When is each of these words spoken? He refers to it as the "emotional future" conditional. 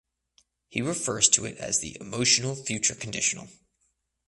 He 0.67 0.81
refers 0.81 1.29
to 1.29 1.45
it 1.45 1.59
as 1.59 1.77
the 1.77 1.95
"emotional 2.01 2.55
future" 2.55 2.95
conditional. 2.95 3.49